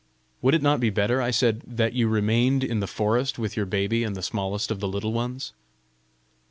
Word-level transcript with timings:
"Would 0.41 0.55
it 0.55 0.63
not 0.63 0.79
be 0.79 0.89
better," 0.89 1.21
I 1.21 1.29
said, 1.29 1.61
"that 1.67 1.93
you 1.93 2.07
remained 2.07 2.63
in 2.63 2.79
the 2.79 2.87
forest 2.87 3.37
with 3.37 3.55
your 3.55 3.67
baby 3.67 4.03
and 4.03 4.15
the 4.15 4.23
smallest 4.23 4.71
of 4.71 4.79
the 4.79 4.87
Little 4.87 5.13
Ones?" 5.13 5.53